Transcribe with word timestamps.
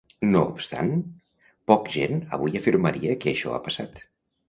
No 0.29 0.39
obstant, 0.53 0.93
poc 1.73 1.87
gent 1.99 2.25
avui 2.39 2.61
afirmaria 2.63 3.19
que 3.23 3.35
això 3.39 3.57
ha 3.59 3.65
passat. 3.71 4.07